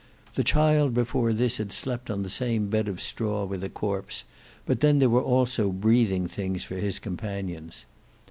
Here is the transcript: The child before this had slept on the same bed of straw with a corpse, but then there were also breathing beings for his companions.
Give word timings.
The 0.33 0.43
child 0.43 0.95
before 0.95 1.31
this 1.31 1.57
had 1.57 1.71
slept 1.71 2.09
on 2.09 2.23
the 2.23 2.27
same 2.31 2.69
bed 2.71 2.87
of 2.87 2.99
straw 2.99 3.45
with 3.45 3.63
a 3.63 3.69
corpse, 3.69 4.23
but 4.65 4.79
then 4.79 4.97
there 4.97 5.11
were 5.11 5.21
also 5.21 5.69
breathing 5.71 6.27
beings 6.35 6.63
for 6.63 6.77
his 6.77 6.97
companions. 6.97 7.85